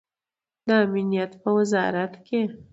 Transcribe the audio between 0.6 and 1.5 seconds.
د امنیت په